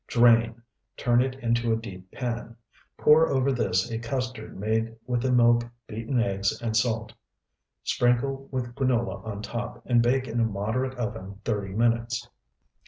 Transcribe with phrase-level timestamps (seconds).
[0.07, 0.63] Drain,
[0.97, 2.55] turn it into a deep pan.
[2.97, 7.13] Pour over this a custard made with the milk, beaten eggs, and salt.
[7.83, 12.27] Sprinkle with granola on top, and bake in a moderate oven thirty minutes.